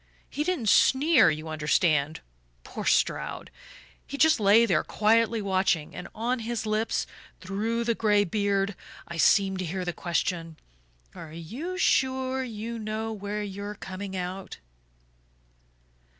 [0.31, 2.21] He didn't sneer, you understand,
[2.63, 3.51] poor Stroud
[4.07, 7.05] he just lay there quietly watching, and on his lips,
[7.39, 8.73] through the gray beard,
[9.07, 10.57] I seemed to hear the question:
[11.13, 14.57] 'Are you sure you know where you're coming out?